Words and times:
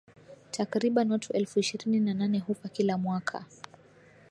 Takriban 0.51 1.11
watu 1.11 1.33
elfu 1.33 1.59
ishirini 1.59 1.99
na 1.99 2.13
nane 2.13 2.39
hufa 2.39 2.69
kila 2.69 2.97
mwaka 2.97 3.45